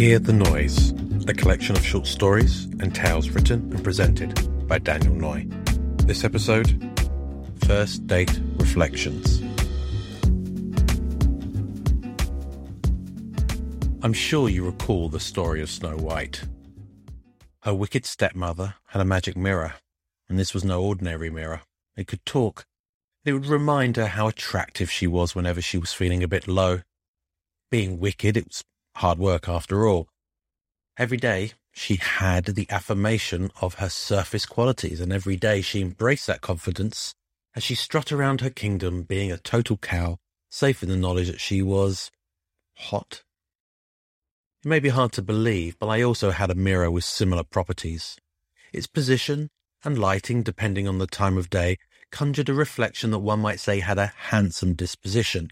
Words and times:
Hear 0.00 0.18
the 0.18 0.32
Noise, 0.32 0.92
a 1.28 1.34
collection 1.34 1.76
of 1.76 1.84
short 1.84 2.06
stories 2.06 2.64
and 2.80 2.94
tales 2.94 3.28
written 3.28 3.70
and 3.70 3.84
presented 3.84 4.66
by 4.66 4.78
Daniel 4.78 5.14
Noy. 5.14 5.46
This 6.06 6.24
episode, 6.24 6.90
First 7.66 8.06
Date 8.06 8.40
Reflections. 8.56 9.42
I'm 14.02 14.14
sure 14.14 14.48
you 14.48 14.64
recall 14.64 15.10
the 15.10 15.20
story 15.20 15.60
of 15.60 15.68
Snow 15.68 15.98
White. 15.98 16.44
Her 17.64 17.74
wicked 17.74 18.06
stepmother 18.06 18.76
had 18.86 19.02
a 19.02 19.04
magic 19.04 19.36
mirror, 19.36 19.74
and 20.30 20.38
this 20.38 20.54
was 20.54 20.64
no 20.64 20.82
ordinary 20.82 21.28
mirror. 21.28 21.60
It 21.94 22.06
could 22.06 22.24
talk. 22.24 22.64
It 23.26 23.34
would 23.34 23.44
remind 23.44 23.96
her 23.96 24.06
how 24.06 24.28
attractive 24.28 24.90
she 24.90 25.06
was 25.06 25.34
whenever 25.34 25.60
she 25.60 25.76
was 25.76 25.92
feeling 25.92 26.22
a 26.22 26.26
bit 26.26 26.48
low. 26.48 26.80
Being 27.70 28.00
wicked, 28.00 28.38
it 28.38 28.46
was 28.46 28.64
hard 28.96 29.18
work 29.18 29.48
after 29.48 29.86
all. 29.86 30.08
Every 30.98 31.16
day 31.16 31.52
she 31.72 31.96
had 31.96 32.46
the 32.46 32.66
affirmation 32.70 33.50
of 33.60 33.74
her 33.74 33.88
surface 33.88 34.46
qualities, 34.46 35.00
and 35.00 35.12
every 35.12 35.36
day 35.36 35.62
she 35.62 35.80
embraced 35.80 36.26
that 36.26 36.40
confidence 36.40 37.14
as 37.54 37.62
she 37.62 37.74
strut 37.74 38.12
around 38.12 38.40
her 38.40 38.50
kingdom 38.50 39.02
being 39.02 39.32
a 39.32 39.38
total 39.38 39.76
cow, 39.76 40.18
safe 40.50 40.82
in 40.82 40.88
the 40.88 40.96
knowledge 40.96 41.28
that 41.28 41.40
she 41.40 41.62
was 41.62 42.10
hot. 42.74 43.22
It 44.64 44.68
may 44.68 44.78
be 44.78 44.90
hard 44.90 45.12
to 45.12 45.22
believe, 45.22 45.78
but 45.78 45.88
I 45.88 46.02
also 46.02 46.30
had 46.30 46.50
a 46.50 46.54
mirror 46.54 46.90
with 46.90 47.04
similar 47.04 47.44
properties. 47.44 48.18
Its 48.72 48.86
position 48.86 49.48
and 49.82 49.98
lighting, 49.98 50.42
depending 50.42 50.86
on 50.86 50.98
the 50.98 51.06
time 51.06 51.38
of 51.38 51.50
day, 51.50 51.78
conjured 52.12 52.48
a 52.48 52.54
reflection 52.54 53.10
that 53.12 53.20
one 53.20 53.40
might 53.40 53.60
say 53.60 53.80
had 53.80 53.98
a 53.98 54.12
handsome 54.28 54.74
disposition. 54.74 55.50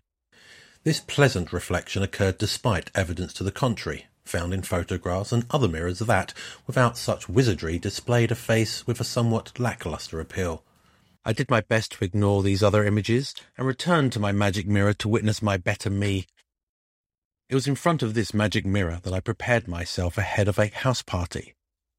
This 0.85 1.01
pleasant 1.01 1.53
reflection 1.53 2.03
occurred 2.03 2.39
despite 2.39 2.91
evidence 2.95 3.33
to 3.35 3.45
the 3.45 3.53
contrary, 3.53 4.07
found 4.25 4.55
in 4.55 4.63
photographs 4.63 5.33
and 5.33 5.45
other 5.51 5.69
mirrors 5.69 5.99
that, 5.99 6.33
without 6.67 6.97
such 6.97 7.29
wizardry, 7.29 7.79
displayed 7.79 8.31
a 8.31 8.35
face 8.35 8.87
with 8.87 9.01
a 9.01 9.05
somewhat 9.05 9.59
lacklustre 9.59 10.21
appeal. 10.21 10.65
I 11.25 11.33
did 11.33 11.51
my 11.51 11.61
best 11.61 11.93
to 11.93 12.05
ignore 12.05 12.43
these 12.43 12.63
other 12.63 12.85
images 12.85 13.35
and 13.57 13.67
returned 13.67 14.13
to 14.13 14.21
my 14.21 14.33
magic 14.33 14.67
mirror 14.67 14.95
to 14.95 15.09
witness 15.09 15.43
my 15.43 15.57
better 15.57 15.91
me. 15.91 16.27
It 17.49 17.55
was 17.55 17.67
in 17.67 17.75
front 17.75 18.03
of 18.03 18.15
this 18.15 18.33
magic 18.33 18.65
mirror 18.65 19.01
that 19.03 19.13
I 19.13 19.21
prepared 19.21 19.67
myself 19.67 20.17
ahead 20.17 20.49
of 20.49 20.59
a 20.59 20.69
house 20.69 21.03
party, 21.03 21.55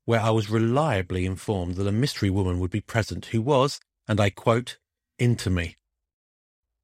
where 0.05 0.21
I 0.21 0.29
was 0.29 0.49
reliably 0.49 1.25
informed 1.25 1.75
that 1.75 1.87
a 1.87 1.91
mystery 1.91 2.29
woman 2.29 2.59
would 2.59 2.71
be 2.71 2.81
present 2.81 3.27
who 3.27 3.41
was, 3.41 3.79
and 4.07 4.19
I 4.19 4.29
quote, 4.29 4.77
into 5.17 5.49
me. 5.49 5.75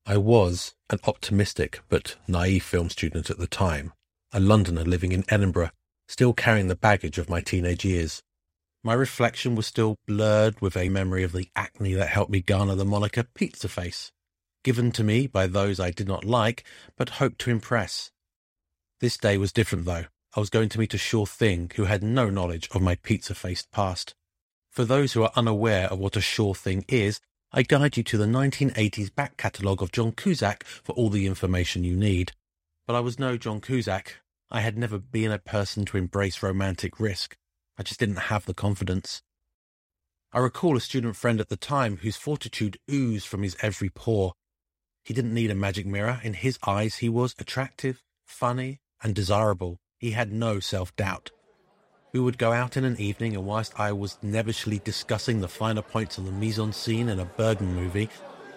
I 0.07 0.17
was 0.17 0.75
an 0.91 0.99
optimistic 1.07 1.81
but 1.89 2.15
naive 2.27 2.63
film 2.63 2.91
student 2.91 3.31
at 3.31 3.39
the 3.39 3.47
time, 3.47 3.91
a 4.31 4.39
Londoner 4.39 4.83
living 4.83 5.11
in 5.11 5.23
Edinburgh, 5.29 5.71
still 6.07 6.31
carrying 6.31 6.67
the 6.67 6.75
baggage 6.75 7.17
of 7.17 7.27
my 7.27 7.41
teenage 7.41 7.83
years. 7.83 8.21
My 8.83 8.93
reflection 8.93 9.55
was 9.55 9.65
still 9.65 9.97
blurred 10.05 10.61
with 10.61 10.77
a 10.77 10.89
memory 10.89 11.23
of 11.23 11.31
the 11.31 11.49
acne 11.55 11.95
that 11.95 12.09
helped 12.09 12.29
me 12.29 12.41
garner 12.41 12.75
the 12.75 12.85
moniker 12.85 13.23
Pizza 13.23 13.67
Face, 13.67 14.11
given 14.63 14.91
to 14.91 15.03
me 15.03 15.25
by 15.25 15.47
those 15.47 15.79
I 15.79 15.89
did 15.89 16.07
not 16.07 16.23
like 16.23 16.63
but 16.95 17.17
hoped 17.17 17.39
to 17.39 17.49
impress. 17.49 18.11
This 18.99 19.17
day 19.17 19.39
was 19.39 19.51
different, 19.51 19.85
though. 19.85 20.05
I 20.35 20.39
was 20.39 20.51
going 20.51 20.69
to 20.69 20.79
meet 20.79 20.93
a 20.93 20.99
sure 20.99 21.25
thing 21.25 21.71
who 21.75 21.85
had 21.85 22.03
no 22.03 22.29
knowledge 22.29 22.69
of 22.75 22.81
my 22.83 22.93
pizza-faced 22.93 23.71
past. 23.71 24.13
For 24.69 24.85
those 24.85 25.13
who 25.13 25.23
are 25.23 25.31
unaware 25.35 25.87
of 25.87 25.97
what 25.97 26.15
a 26.15 26.21
sure 26.21 26.53
thing 26.53 26.85
is, 26.87 27.19
I 27.57 27.61
guide 27.61 27.95
you 27.95 28.03
to 28.03 28.17
the 28.17 28.25
1980s 28.25 29.15
back 29.15 29.37
catalogue 29.37 29.81
of 29.81 29.93
John 29.93 30.11
Cusack 30.11 30.65
for 30.65 30.91
all 30.91 31.09
the 31.09 31.25
information 31.25 31.85
you 31.85 31.95
need. 31.95 32.33
But 32.85 32.97
I 32.97 32.99
was 32.99 33.17
no 33.17 33.37
John 33.37 33.61
Cusack. 33.61 34.17
I 34.51 34.59
had 34.59 34.77
never 34.77 34.99
been 34.99 35.31
a 35.31 35.39
person 35.39 35.85
to 35.85 35.97
embrace 35.97 36.43
romantic 36.43 36.99
risk. 36.99 37.37
I 37.77 37.83
just 37.83 37.97
didn't 37.97 38.27
have 38.27 38.45
the 38.45 38.53
confidence. 38.53 39.21
I 40.33 40.39
recall 40.39 40.75
a 40.75 40.81
student 40.81 41.15
friend 41.15 41.39
at 41.39 41.47
the 41.47 41.55
time 41.55 41.95
whose 41.95 42.17
fortitude 42.17 42.77
oozed 42.91 43.25
from 43.25 43.41
his 43.41 43.55
every 43.61 43.89
pore. 43.89 44.33
He 45.05 45.13
didn't 45.13 45.33
need 45.33 45.49
a 45.49 45.55
magic 45.55 45.85
mirror. 45.85 46.19
In 46.25 46.33
his 46.33 46.59
eyes, 46.67 46.97
he 46.97 47.07
was 47.07 47.35
attractive, 47.39 48.03
funny, 48.25 48.81
and 49.01 49.15
desirable. 49.15 49.77
He 49.97 50.11
had 50.11 50.33
no 50.33 50.59
self-doubt. 50.59 51.31
We 52.15 52.21
would 52.21 52.37
go 52.37 52.53
out 52.53 52.77
in 52.77 52.85
an 52.85 52.95
evening, 52.97 53.35
and 53.35 53.45
whilst 53.45 53.77
I 53.77 53.91
was 53.91 54.17
nebbishly 54.23 54.81
discussing 54.81 55.41
the 55.41 55.49
finer 55.49 55.81
points 55.81 56.17
of 56.17 56.23
the 56.23 56.31
mise-en-scene 56.31 57.09
in 57.09 57.19
a 57.19 57.25
Bergman 57.25 57.75
movie, 57.75 58.07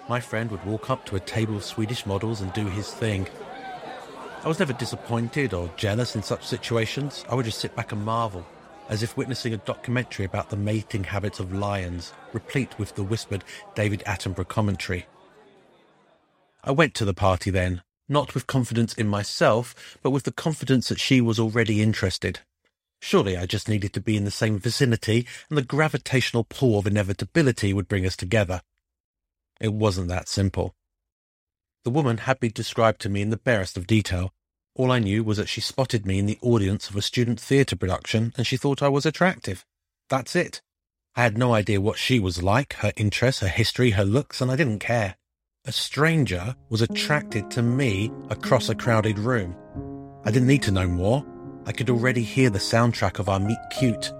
my 0.08 0.20
friend 0.20 0.48
would 0.52 0.64
walk 0.64 0.90
up 0.90 1.04
to 1.06 1.16
a 1.16 1.20
table 1.20 1.56
of 1.56 1.64
Swedish 1.64 2.06
models 2.06 2.40
and 2.40 2.52
do 2.52 2.66
his 2.68 2.88
thing. 2.94 3.26
I 4.44 4.46
was 4.46 4.60
never 4.60 4.72
disappointed 4.72 5.54
or 5.54 5.72
jealous 5.76 6.14
in 6.14 6.22
such 6.22 6.46
situations. 6.46 7.24
I 7.28 7.34
would 7.34 7.46
just 7.46 7.58
sit 7.58 7.74
back 7.74 7.90
and 7.90 8.04
marvel, 8.04 8.46
as 8.88 9.02
if 9.02 9.16
witnessing 9.16 9.54
a 9.54 9.56
documentary 9.56 10.24
about 10.24 10.50
the 10.50 10.56
mating 10.56 11.02
habits 11.02 11.40
of 11.40 11.52
lions, 11.52 12.12
replete 12.32 12.78
with 12.78 12.94
the 12.94 13.02
whispered 13.02 13.42
David 13.74 14.04
Attenborough 14.06 14.46
commentary. 14.46 15.06
I 16.62 16.70
went 16.70 16.94
to 16.94 17.04
the 17.04 17.12
party 17.12 17.50
then, 17.50 17.82
not 18.08 18.34
with 18.34 18.46
confidence 18.46 18.94
in 18.94 19.08
myself, 19.08 19.98
but 20.00 20.12
with 20.12 20.22
the 20.22 20.30
confidence 20.30 20.90
that 20.90 21.00
she 21.00 21.20
was 21.20 21.40
already 21.40 21.82
interested. 21.82 22.38
Surely 23.00 23.36
I 23.36 23.46
just 23.46 23.68
needed 23.68 23.92
to 23.92 24.00
be 24.00 24.16
in 24.16 24.24
the 24.24 24.30
same 24.30 24.58
vicinity, 24.58 25.26
and 25.48 25.56
the 25.56 25.62
gravitational 25.62 26.44
pull 26.44 26.78
of 26.78 26.86
inevitability 26.86 27.72
would 27.72 27.88
bring 27.88 28.04
us 28.04 28.16
together. 28.16 28.62
It 29.60 29.72
wasn't 29.72 30.08
that 30.08 30.28
simple. 30.28 30.74
The 31.84 31.90
woman 31.90 32.18
had 32.18 32.40
been 32.40 32.52
described 32.52 33.00
to 33.02 33.08
me 33.08 33.22
in 33.22 33.30
the 33.30 33.36
barest 33.36 33.76
of 33.76 33.86
detail. 33.86 34.32
All 34.74 34.92
I 34.92 34.98
knew 34.98 35.24
was 35.24 35.38
that 35.38 35.48
she 35.48 35.60
spotted 35.60 36.06
me 36.06 36.18
in 36.18 36.26
the 36.26 36.38
audience 36.42 36.90
of 36.90 36.96
a 36.96 37.02
student 37.02 37.40
theatre 37.40 37.76
production, 37.76 38.32
and 38.36 38.46
she 38.46 38.56
thought 38.56 38.82
I 38.82 38.88
was 38.88 39.06
attractive. 39.06 39.64
That's 40.08 40.36
it. 40.36 40.60
I 41.16 41.22
had 41.22 41.38
no 41.38 41.54
idea 41.54 41.80
what 41.80 41.98
she 41.98 42.20
was 42.20 42.42
like, 42.42 42.74
her 42.74 42.92
interests, 42.96 43.40
her 43.40 43.48
history, 43.48 43.90
her 43.92 44.04
looks, 44.04 44.40
and 44.40 44.50
I 44.50 44.56
didn't 44.56 44.78
care. 44.80 45.16
A 45.64 45.72
stranger 45.72 46.54
was 46.68 46.82
attracted 46.82 47.50
to 47.52 47.62
me 47.62 48.10
across 48.30 48.68
a 48.68 48.74
crowded 48.74 49.18
room. 49.18 49.56
I 50.24 50.30
didn't 50.30 50.48
need 50.48 50.62
to 50.64 50.70
know 50.72 50.86
more. 50.86 51.24
I 51.66 51.72
could 51.72 51.90
already 51.90 52.22
hear 52.22 52.50
the 52.50 52.58
soundtrack 52.58 53.18
of 53.18 53.28
our 53.28 53.40
meet 53.40 53.58
cute. 53.78 54.12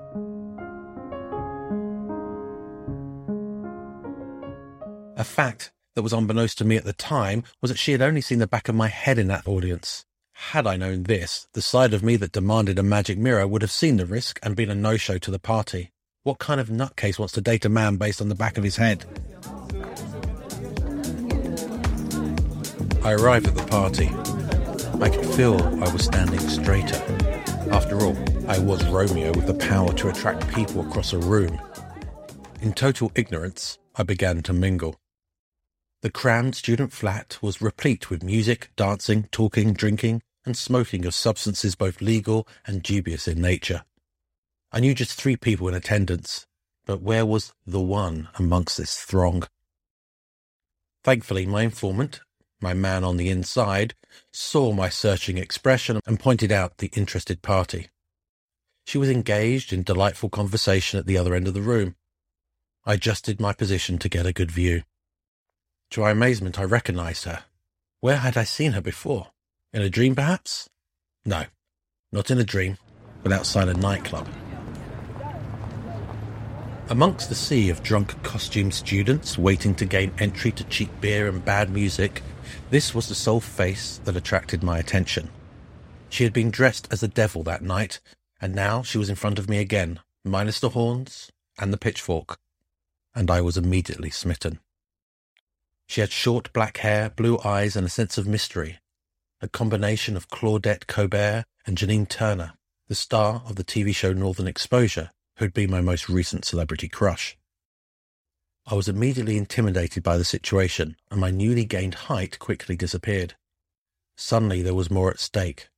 A 5.17 5.25
fact 5.25 5.73
that 5.95 6.03
was 6.03 6.13
unbeknownst 6.13 6.59
to 6.59 6.65
me 6.65 6.77
at 6.77 6.85
the 6.85 6.93
time 6.93 7.43
was 7.61 7.71
that 7.71 7.79
she 7.79 7.93
had 7.93 8.03
only 8.03 8.21
seen 8.21 8.39
the 8.39 8.47
back 8.47 8.69
of 8.69 8.75
my 8.75 8.87
head 8.87 9.19
in 9.19 9.27
that 9.29 9.49
audience. 9.49 10.05
Had 10.33 10.69
I 10.69 10.77
known 10.77 11.03
this, 11.03 11.49
the 11.55 11.61
side 11.61 11.93
of 11.93 12.05
me 12.05 12.15
that 12.17 12.31
demanded 12.31 12.79
a 12.79 12.85
magic 12.85 13.19
mirror 13.19 13.45
would 13.45 13.63
have 13.63 13.73
seen 13.73 13.97
the 13.97 14.07
risk 14.07 14.39
and 14.43 14.55
been 14.55 14.71
a 14.71 14.75
no-show 14.77 15.19
to 15.19 15.31
the 15.33 15.41
party. 15.41 15.91
What 16.23 16.39
kind 16.39 16.61
of 16.61 16.69
nutcase 16.69 17.19
wants 17.19 17.35
to 17.35 17.41
date 17.41 17.65
a 17.65 17.69
man 17.69 17.97
based 17.97 18.21
on 18.21 18.29
the 18.29 18.37
back 18.37 18.57
of 18.57 18.63
his 18.63 18.77
head? 18.77 19.05
I 23.03 23.13
arrived 23.13 23.49
at 23.49 23.57
the 23.57 23.67
party. 23.69 24.11
I 25.03 25.11
could 25.11 25.27
feel 25.35 25.61
I 25.83 25.93
was 25.93 26.05
standing 26.05 26.41
straighter. 26.41 27.28
After 27.71 28.01
all, 28.01 28.17
I 28.49 28.59
was 28.59 28.85
Romeo 28.87 29.33
with 29.33 29.47
the 29.47 29.55
power 29.55 29.93
to 29.95 30.09
attract 30.09 30.49
people 30.55 30.81
across 30.81 31.13
a 31.13 31.19
room. 31.19 31.61
In 32.61 32.73
total 32.73 33.13
ignorance, 33.15 33.79
I 33.95 34.03
began 34.03 34.43
to 34.45 34.53
mingle. 34.53 34.97
The 36.03 36.11
crammed 36.11 36.55
student 36.55 36.93
flat 36.93 37.39
was 37.43 37.61
replete 37.61 38.09
with 38.09 38.23
music, 38.23 38.71
dancing, 38.77 39.29
talking, 39.33 39.75
drinking, 39.75 40.23
and 40.47 40.57
smoking 40.57 41.05
of 41.05 41.15
substances 41.15 41.75
both 41.75 42.01
legal 42.01 42.49
and 42.67 42.83
dubious 42.83 43.29
in 43.29 43.41
nature. 43.41 43.85
I 44.73 44.81
knew 44.81 44.95
just 44.95 45.21
three 45.21 45.37
people 45.37 45.69
in 45.69 45.75
attendance, 45.75 46.47
but 46.87 47.03
where 47.03 47.27
was 47.27 47.53
the 47.67 47.81
one 47.81 48.29
amongst 48.39 48.79
this 48.79 48.97
throng? 48.97 49.45
Thankfully, 51.05 51.47
my 51.47 51.63
informant, 51.63 52.21
my 52.61 52.75
man 52.75 53.05
on 53.05 53.17
the 53.17 53.29
inside, 53.29 53.95
saw 54.33 54.73
my 54.73 54.89
searching 54.89 55.39
expression 55.39 56.01
and 56.07 56.21
pointed 56.21 56.51
out 56.51 56.79
the 56.79 56.91
interested 56.95 57.43
party. 57.43 57.89
She 58.85 58.99
was 58.99 59.11
engaged 59.11 59.73
in 59.73 59.83
delightful 59.83 60.31
conversation 60.31 60.99
at 60.99 61.07
the 61.07 61.19
other 61.19 61.35
end 61.35 61.47
of 61.47 61.55
the 61.55 61.61
room. 61.61 61.97
I 62.85 62.95
adjusted 62.95 63.41
my 63.41 63.53
position 63.53 63.99
to 63.99 64.09
get 64.09 64.27
a 64.27 64.33
good 64.33 64.51
view. 64.51 64.83
To 65.91 66.01
my 66.01 66.11
amazement, 66.11 66.59
I 66.59 66.65
recognized 66.65 67.25
her. 67.25 67.45
Where 68.01 68.17
had 68.17 68.37
I 68.37 68.45
seen 68.45 68.73
her 68.73 68.81
before? 68.81 69.29
In 69.73 69.83
a 69.83 69.91
dream, 69.91 70.15
perhaps? 70.15 70.69
No, 71.25 71.45
not 72.13 72.31
in 72.31 72.39
a 72.39 72.45
dream, 72.45 72.79
but 73.23 73.33
outside 73.33 73.69
a 73.69 73.75
nightclub. 73.75 74.29
Amongst 76.91 77.29
the 77.29 77.35
sea 77.35 77.69
of 77.69 77.83
drunk 77.83 78.23
costumed 78.23 78.73
students 78.73 79.37
waiting 79.37 79.75
to 79.75 79.85
gain 79.85 80.11
entry 80.19 80.51
to 80.53 80.65
cheap 80.65 80.89
beer 81.03 81.29
and 81.29 81.45
bad 81.45 81.69
music, 81.69 82.23
this 82.71 82.95
was 82.95 83.09
the 83.09 83.15
sole 83.15 83.41
face 83.41 84.01
that 84.05 84.17
attracted 84.17 84.63
my 84.63 84.79
attention. 84.79 85.31
She 86.09 86.25
had 86.25 86.33
been 86.33 86.51
dressed 86.51 86.89
as 86.91 87.01
the 87.01 87.09
devil 87.09 87.43
that 87.45 87.63
night, 87.63 88.01
and 88.41 88.55
now 88.55 88.83
she 88.83 88.99
was 88.99 89.11
in 89.11 89.17
front 89.17 89.39
of 89.39 89.49
me 89.49 89.59
again, 89.59 90.01
minus 90.25 90.61
the 90.61 90.71
horns 90.71 91.31
and 91.59 91.73
the 91.73 91.79
pitchfork, 91.79 92.39
and 93.15 93.31
I 93.31 93.41
was 93.41 93.57
immediately 93.57 94.11
smitten. 94.11 94.61
She 95.87 96.01
had 96.01 96.13
short 96.13 96.53
black 96.53 96.79
hair, 96.79 97.11
blue 97.11 97.39
eyes, 97.45 97.75
and 97.75 97.87
a 97.87 97.91
sense 97.91 98.19
of 98.19 98.27
mystery, 98.27 98.79
a 99.41 99.49
combination 99.49 100.17
of 100.17 100.29
Claudette 100.29 100.87
Colbert 100.87 101.45
and 101.67 101.77
Janine 101.77 102.09
Turner, 102.09 102.55
the 102.89 102.95
star 102.95 103.43
of 103.47 103.57
the 103.57 103.65
TV 103.65 103.95
show 103.95 104.13
Northern 104.13 104.47
Exposure, 104.47 105.11
who'd 105.39 105.55
been 105.55 105.71
my 105.71 105.81
most 105.81 106.09
recent 106.09 106.45
celebrity 106.45 106.89
crush. 106.89 107.37
I 108.71 108.75
was 108.75 108.87
immediately 108.87 109.39
intimidated 109.39 110.03
by 110.03 110.19
the 110.19 110.27
situation, 110.27 110.97
and 111.11 111.19
my 111.19 111.31
newly 111.31 111.65
gained 111.65 111.95
height 111.95 112.39
quickly 112.39 112.77
disappeared. 112.77 113.35
Suddenly 114.19 114.61
there 114.61 114.75
was 114.75 114.91
more 114.91 115.11
at 115.11 115.19
stake. 115.19 115.69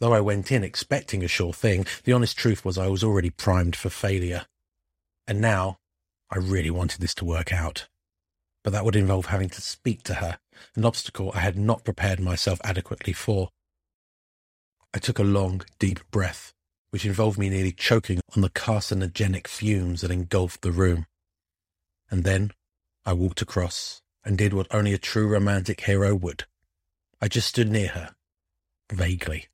Though 0.00 0.12
I 0.12 0.20
went 0.20 0.50
in 0.50 0.64
expecting 0.64 1.22
a 1.22 1.28
sure 1.28 1.52
thing, 1.52 1.86
the 2.02 2.14
honest 2.14 2.36
truth 2.36 2.64
was 2.64 2.78
I 2.78 2.88
was 2.88 3.04
already 3.04 3.30
primed 3.30 3.76
for 3.76 3.90
failure. 3.90 4.46
And 5.28 5.40
now 5.40 5.78
I 6.32 6.38
really 6.38 6.70
wanted 6.70 7.00
this 7.00 7.14
to 7.16 7.24
work 7.24 7.52
out. 7.52 7.86
But 8.64 8.72
that 8.72 8.84
would 8.84 8.96
involve 8.96 9.26
having 9.26 9.50
to 9.50 9.62
speak 9.62 10.02
to 10.04 10.14
her, 10.14 10.40
an 10.74 10.84
obstacle 10.84 11.30
I 11.32 11.40
had 11.40 11.56
not 11.56 11.84
prepared 11.84 12.18
myself 12.18 12.60
adequately 12.64 13.12
for. 13.12 13.50
I 14.92 14.98
took 14.98 15.20
a 15.20 15.24
long, 15.24 15.62
deep 15.78 16.00
breath, 16.10 16.52
which 16.90 17.06
involved 17.06 17.38
me 17.38 17.50
nearly 17.50 17.70
choking 17.70 18.20
on 18.34 18.42
the 18.42 18.50
carcinogenic 18.50 19.46
fumes 19.46 20.00
that 20.00 20.10
engulfed 20.10 20.62
the 20.62 20.72
room. 20.72 21.06
And 22.12 22.24
then 22.24 22.52
I 23.06 23.14
walked 23.14 23.40
across 23.40 24.02
and 24.22 24.36
did 24.36 24.52
what 24.52 24.66
only 24.70 24.92
a 24.92 24.98
true 24.98 25.26
romantic 25.26 25.80
hero 25.80 26.14
would. 26.14 26.44
I 27.22 27.28
just 27.28 27.48
stood 27.48 27.70
near 27.70 27.88
her, 27.88 28.14
vaguely. 28.92 29.48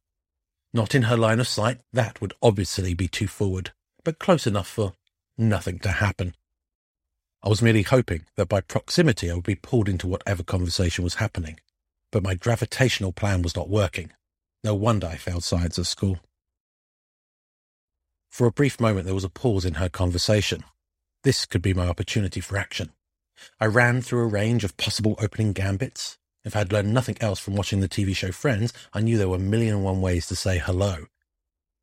Not 0.75 0.93
in 0.93 1.03
her 1.03 1.17
line 1.17 1.39
of 1.39 1.47
sight, 1.47 1.81
that 1.93 2.21
would 2.21 2.35
obviously 2.43 2.95
be 2.95 3.07
too 3.07 3.29
forward, 3.29 3.71
but 4.05 4.19
close 4.19 4.45
enough 4.45 4.67
for 4.67 4.95
nothing 5.39 5.79
to 5.79 5.89
happen. 5.89 6.35
I 7.45 7.49
was 7.49 7.63
merely 7.63 7.83
hoping 7.83 8.25
that 8.35 8.49
by 8.49 8.61
proximity 8.61 9.31
I 9.31 9.35
would 9.35 9.45
be 9.45 9.55
pulled 9.55 9.89
into 9.89 10.09
whatever 10.09 10.43
conversation 10.43 11.05
was 11.05 11.15
happening, 11.15 11.61
but 12.11 12.25
my 12.25 12.35
gravitational 12.35 13.13
plan 13.13 13.41
was 13.43 13.55
not 13.55 13.71
working. 13.71 14.13
No 14.65 14.75
wonder 14.75 15.07
I 15.07 15.15
failed 15.15 15.45
science 15.45 15.79
at 15.79 15.87
school. 15.87 16.19
For 18.29 18.49
a 18.49 18.53
brief 18.53 18.81
moment 18.81 19.05
there 19.05 19.15
was 19.15 19.23
a 19.23 19.31
pause 19.31 19.65
in 19.65 19.75
her 19.75 19.89
conversation. 19.89 20.65
This 21.25 21.47
could 21.47 21.63
be 21.63 21.75
my 21.75 21.89
opportunity 21.89 22.41
for 22.41 22.57
action. 22.57 22.93
I 23.61 23.67
ran 23.67 24.03
through 24.03 24.21
a 24.21 24.27
range 24.27 24.65
of 24.65 24.77
possible 24.77 25.17
opening 25.21 25.53
gambits, 25.53 26.19
if 26.45 26.57
I 26.57 26.61
had 26.61 26.73
learned 26.73 26.95
nothing 26.95 27.19
else 27.21 27.39
from 27.39 27.57
watching 27.57 27.81
the 27.81 27.89
TV 27.89 28.17
show 28.17 28.33
Friends, 28.33 28.73
I 28.95 29.01
knew 29.01 29.19
there 29.19 29.29
were 29.29 29.37
a 29.37 29.41
million 29.41 29.75
and 29.75 29.85
one 29.85 30.01
ways 30.01 30.27
to 30.29 30.37
say 30.37 30.59
hello. 30.59 31.07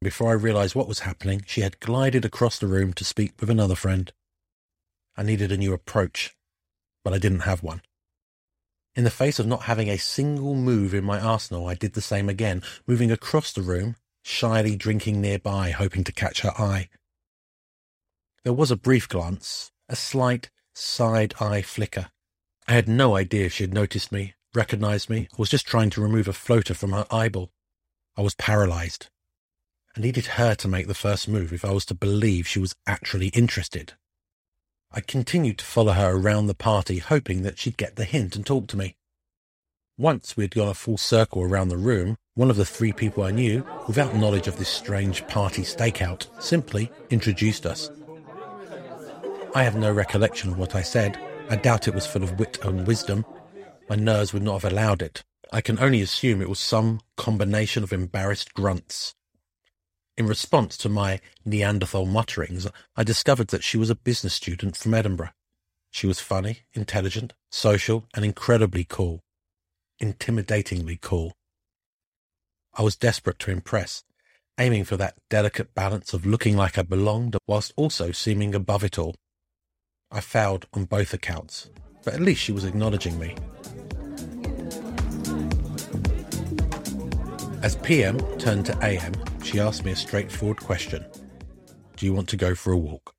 Before 0.01 0.31
I 0.31 0.33
realized 0.33 0.75
what 0.75 0.87
was 0.87 0.99
happening, 0.99 1.43
she 1.45 1.61
had 1.61 1.79
glided 1.79 2.25
across 2.25 2.57
the 2.57 2.67
room 2.67 2.91
to 2.93 3.05
speak 3.05 3.33
with 3.39 3.49
another 3.49 3.75
friend. 3.75 4.11
I 5.15 5.23
needed 5.23 5.51
a 5.51 5.57
new 5.57 5.73
approach, 5.73 6.35
but 7.03 7.13
I 7.13 7.19
didn't 7.19 7.41
have 7.41 7.63
one. 7.63 7.81
In 8.95 9.03
the 9.03 9.11
face 9.11 9.39
of 9.39 9.45
not 9.45 9.63
having 9.63 9.89
a 9.89 9.97
single 9.97 10.55
move 10.55 10.93
in 10.93 11.03
my 11.03 11.19
arsenal, 11.19 11.67
I 11.67 11.75
did 11.75 11.93
the 11.93 12.01
same 12.01 12.29
again, 12.29 12.63
moving 12.87 13.11
across 13.11 13.51
the 13.51 13.61
room, 13.61 13.97
shyly 14.23 14.75
drinking 14.75 15.21
nearby, 15.21 15.71
hoping 15.71 16.03
to 16.05 16.11
catch 16.11 16.41
her 16.41 16.53
eye. 16.57 16.89
There 18.45 18.53
was 18.53 18.69
a 18.69 18.75
brief 18.75 19.09
glance, 19.09 19.71
a 19.89 19.95
slight 19.95 20.51
side 20.75 21.33
eye 21.39 21.63
flicker. 21.63 22.11
I 22.67 22.73
had 22.73 22.87
no 22.87 23.15
idea 23.15 23.47
if 23.47 23.53
she 23.53 23.63
had 23.63 23.73
noticed 23.73 24.11
me, 24.11 24.35
recognized 24.53 25.09
me, 25.09 25.27
or 25.33 25.37
was 25.39 25.49
just 25.49 25.65
trying 25.65 25.89
to 25.89 26.01
remove 26.01 26.27
a 26.27 26.33
floater 26.33 26.75
from 26.75 26.91
her 26.91 27.07
eyeball. 27.09 27.49
I 28.15 28.21
was 28.21 28.35
paralyzed. 28.35 29.07
I 29.97 29.99
needed 29.99 30.27
her 30.37 30.53
to 30.53 30.67
make 30.67 30.85
the 30.85 30.93
first 30.93 31.27
move 31.27 31.53
if 31.53 31.65
I 31.65 31.71
was 31.71 31.85
to 31.85 31.95
believe 31.95 32.47
she 32.47 32.59
was 32.59 32.75
actually 32.85 33.29
interested. 33.29 33.93
I 34.91 35.01
continued 35.01 35.57
to 35.57 35.65
follow 35.65 35.93
her 35.93 36.15
around 36.15 36.45
the 36.45 36.53
party, 36.53 36.99
hoping 36.99 37.41
that 37.41 37.57
she'd 37.57 37.77
get 37.77 37.95
the 37.95 38.05
hint 38.05 38.35
and 38.35 38.45
talk 38.45 38.67
to 38.67 38.77
me. 38.77 38.95
Once 39.97 40.37
we 40.37 40.43
had 40.43 40.53
gone 40.53 40.67
a 40.67 40.75
full 40.75 40.99
circle 40.99 41.41
around 41.41 41.69
the 41.69 41.77
room, 41.77 42.15
one 42.35 42.51
of 42.51 42.57
the 42.57 42.65
three 42.65 42.91
people 42.91 43.23
I 43.23 43.31
knew, 43.31 43.65
without 43.87 44.15
knowledge 44.15 44.47
of 44.47 44.59
this 44.59 44.69
strange 44.69 45.25
party 45.25 45.63
stakeout, 45.63 46.27
simply 46.39 46.91
introduced 47.09 47.65
us. 47.65 47.89
I 49.55 49.63
have 49.63 49.77
no 49.77 49.91
recollection 49.91 50.51
of 50.51 50.57
what 50.57 50.75
I 50.75 50.81
said. 50.81 51.17
I 51.49 51.55
doubt 51.55 51.87
it 51.87 51.95
was 51.95 52.05
full 52.05 52.23
of 52.23 52.37
wit 52.37 52.59
and 52.61 52.85
wisdom, 52.85 53.25
my 53.87 53.95
nerves 53.95 54.33
would 54.33 54.43
not 54.43 54.61
have 54.61 54.69
allowed 54.69 55.01
it. 55.01 55.23
I 55.49 55.61
can 55.61 55.79
only 55.79 56.01
assume 56.01 56.41
it 56.41 56.49
was 56.49 56.59
some 56.59 56.99
combination 57.15 57.81
of 57.81 57.93
embarrassed 57.93 58.53
grunts. 58.53 59.15
In 60.17 60.27
response 60.27 60.75
to 60.77 60.89
my 60.89 61.21
Neanderthal 61.45 62.05
mutterings, 62.05 62.67
I 62.97 63.03
discovered 63.05 63.47
that 63.49 63.63
she 63.63 63.77
was 63.77 63.89
a 63.89 63.95
business 63.95 64.33
student 64.33 64.75
from 64.75 64.93
Edinburgh. 64.93 65.31
She 65.89 66.05
was 66.05 66.19
funny, 66.19 66.63
intelligent, 66.73 67.31
social, 67.49 68.07
and 68.13 68.25
incredibly 68.25 68.83
cool. 68.83 69.21
Intimidatingly 70.01 70.99
cool. 70.99 71.31
I 72.73 72.81
was 72.81 72.97
desperate 72.97 73.39
to 73.39 73.51
impress, 73.51 74.03
aiming 74.59 74.83
for 74.83 74.97
that 74.97 75.15
delicate 75.29 75.73
balance 75.73 76.11
of 76.11 76.25
looking 76.25 76.57
like 76.57 76.77
I 76.77 76.81
belonged 76.81 77.37
whilst 77.47 77.71
also 77.77 78.11
seeming 78.11 78.53
above 78.53 78.83
it 78.83 78.99
all. 78.99 79.15
I 80.11 80.21
failed 80.21 80.67
on 80.73 80.85
both 80.85 81.13
accounts, 81.13 81.69
but 82.03 82.13
at 82.13 82.21
least 82.21 82.41
she 82.41 82.51
was 82.51 82.63
acknowledging 82.63 83.19
me. 83.19 83.35
As 87.63 87.75
PM 87.77 88.19
turned 88.37 88.67
to 88.67 88.77
AM, 88.83 89.13
she 89.43 89.59
asked 89.59 89.83
me 89.83 89.91
a 89.91 89.95
straightforward 89.95 90.59
question. 90.59 91.03
Do 91.95 92.05
you 92.05 92.13
want 92.13 92.29
to 92.29 92.37
go 92.37 92.53
for 92.53 92.71
a 92.71 92.77
walk? 92.77 93.15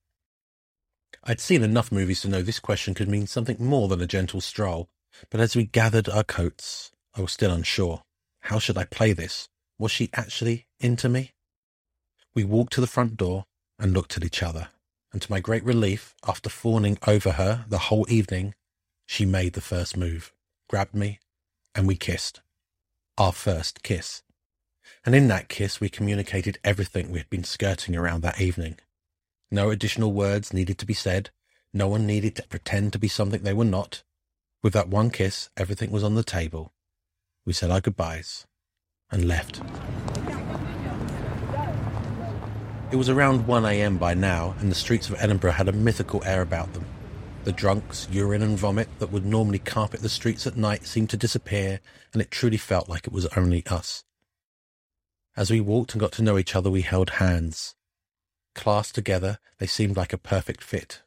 I'd 1.24 1.40
seen 1.40 1.64
enough 1.64 1.90
movies 1.90 2.20
to 2.20 2.28
know 2.28 2.42
this 2.42 2.60
question 2.60 2.94
could 2.94 3.08
mean 3.08 3.26
something 3.26 3.56
more 3.58 3.88
than 3.88 4.00
a 4.00 4.06
gentle 4.06 4.40
stroll, 4.40 4.88
but 5.30 5.40
as 5.40 5.56
we 5.56 5.64
gathered 5.64 6.08
our 6.08 6.22
coats, 6.22 6.92
I 7.16 7.22
was 7.22 7.32
still 7.32 7.50
unsure. 7.50 8.02
How 8.42 8.60
should 8.60 8.78
I 8.78 8.84
play 8.84 9.12
this? 9.12 9.48
Was 9.78 9.90
she 9.90 10.10
actually 10.12 10.66
into 10.78 11.08
me? 11.08 11.32
We 12.34 12.44
walked 12.44 12.74
to 12.74 12.80
the 12.80 12.86
front 12.86 13.16
door 13.16 13.46
and 13.78 13.92
looked 13.92 14.16
at 14.16 14.24
each 14.24 14.42
other, 14.42 14.68
and 15.16 15.22
to 15.22 15.32
my 15.32 15.40
great 15.40 15.64
relief, 15.64 16.14
after 16.28 16.50
fawning 16.50 16.98
over 17.06 17.32
her 17.32 17.64
the 17.70 17.88
whole 17.88 18.04
evening, 18.06 18.54
she 19.06 19.24
made 19.24 19.54
the 19.54 19.62
first 19.62 19.96
move, 19.96 20.30
grabbed 20.68 20.94
me, 20.94 21.20
and 21.74 21.86
we 21.86 21.96
kissed. 21.96 22.42
Our 23.16 23.32
first 23.32 23.82
kiss 23.82 24.22
and 25.06 25.14
in 25.14 25.28
that 25.28 25.48
kiss 25.48 25.80
we 25.80 25.88
communicated 25.88 26.58
everything 26.62 27.10
we 27.10 27.18
had 27.18 27.30
been 27.30 27.44
skirting 27.44 27.96
around 27.96 28.20
that 28.20 28.42
evening. 28.42 28.78
No 29.50 29.70
additional 29.70 30.12
words 30.12 30.52
needed 30.52 30.76
to 30.78 30.84
be 30.84 30.92
said. 30.92 31.30
No 31.72 31.88
one 31.88 32.06
needed 32.06 32.36
to 32.36 32.48
pretend 32.48 32.92
to 32.92 32.98
be 32.98 33.08
something 33.08 33.42
they 33.42 33.54
were 33.54 33.64
not. 33.64 34.02
With 34.62 34.74
that 34.74 34.88
one 34.88 35.08
kiss, 35.08 35.48
everything 35.56 35.90
was 35.90 36.04
on 36.04 36.14
the 36.14 36.22
table. 36.22 36.74
We 37.46 37.54
said 37.54 37.70
our 37.70 37.80
goodbyes 37.80 38.46
and 39.10 39.26
left. 39.26 39.62
It 42.92 42.96
was 42.96 43.08
around 43.08 43.48
1am 43.48 43.98
by 43.98 44.14
now, 44.14 44.54
and 44.60 44.70
the 44.70 44.76
streets 44.76 45.08
of 45.08 45.16
Edinburgh 45.18 45.52
had 45.52 45.68
a 45.68 45.72
mythical 45.72 46.22
air 46.24 46.40
about 46.40 46.72
them. 46.72 46.84
The 47.42 47.50
drunks, 47.50 48.06
urine, 48.12 48.42
and 48.42 48.56
vomit 48.56 48.88
that 49.00 49.10
would 49.10 49.26
normally 49.26 49.58
carpet 49.58 50.02
the 50.02 50.08
streets 50.08 50.46
at 50.46 50.56
night 50.56 50.86
seemed 50.86 51.10
to 51.10 51.16
disappear, 51.16 51.80
and 52.12 52.22
it 52.22 52.30
truly 52.30 52.56
felt 52.56 52.88
like 52.88 53.04
it 53.04 53.12
was 53.12 53.26
only 53.36 53.66
us. 53.66 54.04
As 55.36 55.50
we 55.50 55.60
walked 55.60 55.94
and 55.94 56.00
got 56.00 56.12
to 56.12 56.22
know 56.22 56.38
each 56.38 56.54
other, 56.54 56.70
we 56.70 56.82
held 56.82 57.10
hands. 57.10 57.74
Clasped 58.54 58.94
together, 58.94 59.40
they 59.58 59.66
seemed 59.66 59.96
like 59.96 60.12
a 60.12 60.18
perfect 60.18 60.62
fit. 60.62 61.02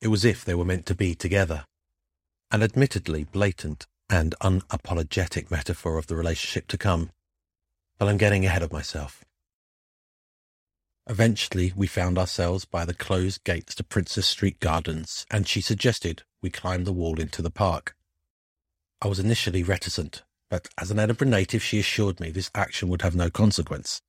It 0.00 0.08
was 0.08 0.24
if 0.24 0.46
they 0.46 0.54
were 0.54 0.64
meant 0.64 0.86
to 0.86 0.94
be 0.94 1.14
together. 1.14 1.66
An 2.50 2.62
admittedly 2.62 3.24
blatant 3.24 3.86
and 4.08 4.34
unapologetic 4.40 5.50
metaphor 5.50 5.98
of 5.98 6.06
the 6.06 6.16
relationship 6.16 6.68
to 6.68 6.78
come. 6.78 7.10
But 7.98 8.08
I'm 8.08 8.16
getting 8.16 8.46
ahead 8.46 8.62
of 8.62 8.72
myself. 8.72 9.26
Eventually, 11.08 11.72
we 11.74 11.86
found 11.86 12.18
ourselves 12.18 12.66
by 12.66 12.84
the 12.84 12.92
closed 12.92 13.42
gates 13.42 13.74
to 13.76 13.84
Princes 13.84 14.26
Street 14.26 14.60
Gardens, 14.60 15.24
and 15.30 15.48
she 15.48 15.62
suggested 15.62 16.22
we 16.42 16.50
climb 16.50 16.84
the 16.84 16.92
wall 16.92 17.18
into 17.18 17.40
the 17.40 17.50
park. 17.50 17.96
I 19.00 19.08
was 19.08 19.18
initially 19.18 19.62
reticent, 19.62 20.22
but 20.50 20.68
as 20.78 20.90
an 20.90 20.98
Edinburgh 20.98 21.28
native, 21.28 21.62
she 21.62 21.78
assured 21.78 22.20
me 22.20 22.30
this 22.30 22.50
action 22.54 22.90
would 22.90 23.00
have 23.00 23.16
no 23.16 23.30
consequence. 23.30 24.02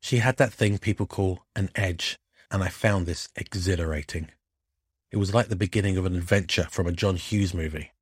She 0.00 0.18
had 0.18 0.36
that 0.36 0.52
thing 0.52 0.76
people 0.76 1.06
call 1.06 1.46
an 1.56 1.70
edge, 1.74 2.18
and 2.50 2.62
I 2.62 2.68
found 2.68 3.06
this 3.06 3.30
exhilarating. 3.34 4.28
It 5.10 5.16
was 5.16 5.32
like 5.32 5.48
the 5.48 5.56
beginning 5.56 5.96
of 5.96 6.04
an 6.04 6.16
adventure 6.16 6.66
from 6.70 6.86
a 6.86 6.92
John 6.92 7.16
Hughes 7.16 7.54
movie, 7.54 7.92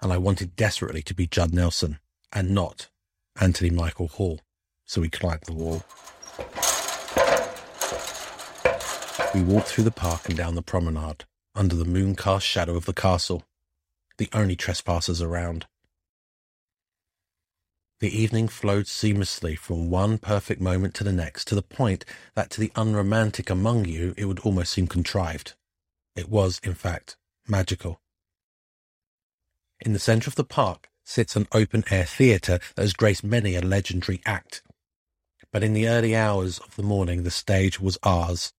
and 0.00 0.10
I 0.10 0.16
wanted 0.16 0.56
desperately 0.56 1.02
to 1.02 1.14
be 1.14 1.26
Judd 1.26 1.52
Nelson 1.52 1.98
and 2.32 2.54
not 2.54 2.88
Anthony 3.38 3.68
Michael 3.68 4.08
Hall, 4.08 4.40
so 4.86 5.02
we 5.02 5.10
climbed 5.10 5.42
the 5.44 5.52
wall. 5.52 5.82
We 9.34 9.42
walked 9.42 9.66
through 9.66 9.84
the 9.84 9.90
park 9.90 10.28
and 10.28 10.36
down 10.36 10.54
the 10.54 10.62
promenade, 10.62 11.24
under 11.56 11.74
the 11.74 11.84
moon-cast 11.84 12.46
shadow 12.46 12.76
of 12.76 12.86
the 12.86 12.92
castle, 12.92 13.42
the 14.16 14.28
only 14.32 14.54
trespassers 14.54 15.20
around. 15.20 15.66
The 17.98 18.16
evening 18.16 18.46
flowed 18.46 18.84
seamlessly 18.84 19.58
from 19.58 19.90
one 19.90 20.18
perfect 20.18 20.60
moment 20.60 20.94
to 20.94 21.04
the 21.04 21.12
next 21.12 21.46
to 21.48 21.56
the 21.56 21.62
point 21.62 22.04
that 22.36 22.50
to 22.50 22.60
the 22.60 22.70
unromantic 22.76 23.50
among 23.50 23.86
you 23.86 24.14
it 24.16 24.26
would 24.26 24.38
almost 24.40 24.72
seem 24.72 24.86
contrived. 24.86 25.54
It 26.14 26.28
was, 26.28 26.60
in 26.62 26.74
fact, 26.74 27.16
magical. 27.48 28.00
In 29.80 29.94
the 29.94 29.98
centre 29.98 30.28
of 30.28 30.36
the 30.36 30.44
park 30.44 30.88
sits 31.02 31.34
an 31.34 31.48
open-air 31.50 32.04
theatre 32.04 32.60
that 32.76 32.82
has 32.82 32.92
graced 32.92 33.24
many 33.24 33.56
a 33.56 33.60
legendary 33.60 34.20
act. 34.24 34.62
but 35.54 35.62
in 35.62 35.72
the 35.72 35.86
early 35.86 36.16
hours 36.16 36.58
of 36.58 36.74
the 36.74 36.82
morning, 36.82 37.22
the 37.22 37.30
stage 37.30 37.80
was 37.80 37.96
ours. 38.02 38.52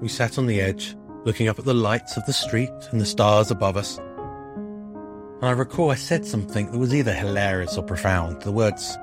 We 0.00 0.08
sat 0.08 0.36
on 0.36 0.46
the 0.46 0.60
edge, 0.60 0.94
looking 1.24 1.48
up 1.48 1.58
at 1.58 1.64
the 1.64 1.72
lights 1.72 2.18
of 2.18 2.26
the 2.26 2.32
street 2.32 2.70
and 2.90 3.00
the 3.00 3.06
stars 3.06 3.50
above 3.50 3.78
us. 3.78 3.96
And 3.96 5.44
I 5.44 5.52
recall 5.52 5.90
I 5.90 5.94
said 5.94 6.26
something 6.26 6.70
that 6.70 6.78
was 6.78 6.94
either 6.94 7.14
hilarious 7.14 7.78
or 7.78 7.82
profound. 7.82 8.42
The 8.42 8.52
words 8.52 8.98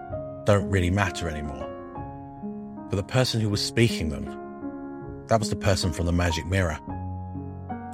don't 0.45 0.69
really 0.69 0.91
matter 0.91 1.27
anymore. 1.27 1.67
But 2.89 2.97
the 2.97 3.03
person 3.03 3.41
who 3.41 3.49
was 3.49 3.65
speaking 3.65 4.09
them, 4.09 4.25
that 5.27 5.39
was 5.39 5.49
the 5.49 5.55
person 5.55 5.91
from 5.91 6.05
the 6.05 6.11
magic 6.11 6.45
mirror. 6.45 6.77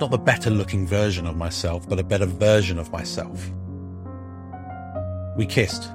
Not 0.01 0.12
the 0.12 0.18
better 0.18 0.50
looking 0.50 0.86
version 0.86 1.25
of 1.25 1.38
myself, 1.38 1.88
but 1.88 2.00
a 2.00 2.03
better 2.03 2.25
version 2.25 2.79
of 2.79 2.91
myself. 2.91 3.50
We 5.38 5.46
kissed. 5.46 5.89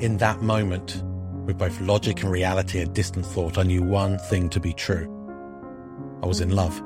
In 0.00 0.16
that 0.18 0.42
moment, 0.42 1.04
with 1.46 1.56
both 1.56 1.80
logic 1.80 2.22
and 2.22 2.32
reality 2.32 2.80
a 2.80 2.86
distant 2.86 3.26
thought, 3.26 3.58
I 3.58 3.62
knew 3.62 3.82
one 3.84 4.18
thing 4.18 4.48
to 4.50 4.58
be 4.58 4.72
true. 4.72 5.19
I 6.22 6.26
was 6.26 6.40
in 6.40 6.50
love. 6.50 6.80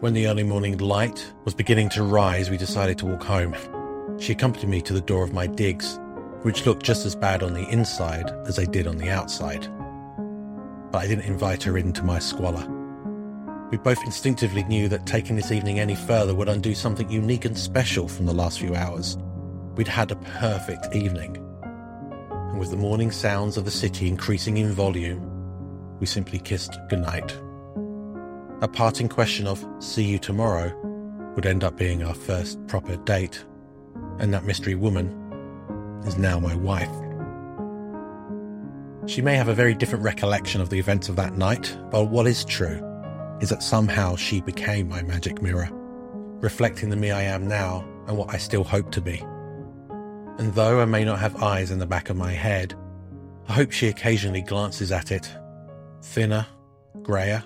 When 0.00 0.14
the 0.14 0.26
early 0.26 0.42
morning 0.42 0.78
light 0.78 1.32
was 1.44 1.54
beginning 1.54 1.88
to 1.90 2.02
rise, 2.02 2.50
we 2.50 2.56
decided 2.56 2.98
to 2.98 3.06
walk 3.06 3.22
home. 3.22 3.54
She 4.18 4.32
accompanied 4.32 4.68
me 4.68 4.80
to 4.82 4.92
the 4.92 5.00
door 5.00 5.22
of 5.22 5.32
my 5.32 5.46
digs, 5.46 5.98
which 6.42 6.66
looked 6.66 6.84
just 6.84 7.06
as 7.06 7.14
bad 7.14 7.42
on 7.42 7.54
the 7.54 7.68
inside 7.68 8.30
as 8.46 8.56
they 8.56 8.66
did 8.66 8.86
on 8.86 8.96
the 8.96 9.10
outside. 9.10 9.66
But 10.90 10.98
I 10.98 11.06
didn't 11.06 11.26
invite 11.26 11.62
her 11.64 11.78
into 11.78 12.02
my 12.02 12.18
squalor. 12.18 12.66
We 13.70 13.78
both 13.78 14.02
instinctively 14.04 14.64
knew 14.64 14.88
that 14.88 15.06
taking 15.06 15.36
this 15.36 15.52
evening 15.52 15.78
any 15.78 15.94
further 15.94 16.34
would 16.34 16.48
undo 16.48 16.74
something 16.74 17.10
unique 17.10 17.44
and 17.44 17.56
special 17.56 18.08
from 18.08 18.26
the 18.26 18.32
last 18.32 18.58
few 18.58 18.74
hours. 18.74 19.18
We'd 19.76 19.88
had 19.88 20.10
a 20.10 20.16
perfect 20.16 20.94
evening. 20.94 21.36
And 22.32 22.58
with 22.58 22.70
the 22.70 22.76
morning 22.76 23.10
sounds 23.10 23.56
of 23.56 23.64
the 23.64 23.70
city 23.70 24.08
increasing 24.08 24.56
in 24.56 24.72
volume, 24.72 25.37
we 26.00 26.06
simply 26.06 26.38
kissed 26.38 26.78
goodnight. 26.88 27.36
A 28.60 28.68
parting 28.68 29.08
question 29.08 29.46
of 29.46 29.64
see 29.78 30.04
you 30.04 30.18
tomorrow 30.18 30.74
would 31.34 31.46
end 31.46 31.62
up 31.62 31.76
being 31.76 32.02
our 32.02 32.14
first 32.14 32.64
proper 32.66 32.96
date, 32.96 33.44
and 34.18 34.34
that 34.34 34.44
mystery 34.44 34.74
woman 34.74 35.06
is 36.04 36.18
now 36.18 36.40
my 36.40 36.54
wife. 36.54 36.90
She 39.08 39.22
may 39.22 39.36
have 39.36 39.48
a 39.48 39.54
very 39.54 39.74
different 39.74 40.04
recollection 40.04 40.60
of 40.60 40.70
the 40.70 40.78
events 40.78 41.08
of 41.08 41.16
that 41.16 41.36
night, 41.36 41.76
but 41.90 42.06
what 42.06 42.26
is 42.26 42.44
true 42.44 42.84
is 43.40 43.48
that 43.50 43.62
somehow 43.62 44.16
she 44.16 44.40
became 44.40 44.88
my 44.88 45.02
magic 45.02 45.40
mirror, 45.40 45.68
reflecting 46.40 46.90
the 46.90 46.96
me 46.96 47.10
I 47.10 47.22
am 47.22 47.46
now 47.46 47.86
and 48.06 48.16
what 48.16 48.34
I 48.34 48.38
still 48.38 48.64
hope 48.64 48.90
to 48.92 49.00
be. 49.00 49.24
And 50.38 50.52
though 50.54 50.80
I 50.80 50.84
may 50.84 51.04
not 51.04 51.20
have 51.20 51.42
eyes 51.42 51.70
in 51.70 51.78
the 51.78 51.86
back 51.86 52.10
of 52.10 52.16
my 52.16 52.32
head, 52.32 52.74
I 53.48 53.52
hope 53.52 53.70
she 53.70 53.88
occasionally 53.88 54.42
glances 54.42 54.92
at 54.92 55.10
it 55.10 55.30
thinner, 56.02 56.46
greyer, 57.02 57.42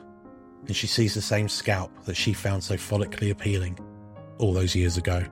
and 0.67 0.77
she 0.77 0.87
sees 0.87 1.15
the 1.15 1.23
same 1.23 1.49
scalp 1.49 1.91
that 2.05 2.17
she 2.17 2.33
found 2.33 2.63
so 2.63 2.75
follically 2.75 3.31
appealing 3.31 3.79
all 4.39 4.53
those 4.53 4.75
years 4.75 4.97
ago. 4.97 5.25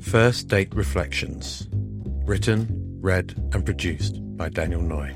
First 0.00 0.48
Date 0.48 0.74
Reflections. 0.74 1.68
Written, 2.24 2.66
read, 3.00 3.34
and 3.52 3.64
produced 3.64 4.18
by 4.36 4.48
Daniel 4.48 4.82
Noy. 4.82 5.14